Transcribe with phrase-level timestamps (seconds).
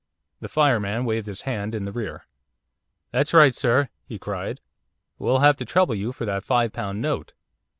[0.39, 2.25] The fireman waved his hand in the rear.
[3.11, 4.59] 'That's right, sir!' he cried.
[5.19, 7.33] 'We'll have to trouble you for that five pound note.